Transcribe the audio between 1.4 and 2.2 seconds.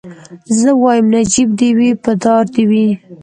دي وي په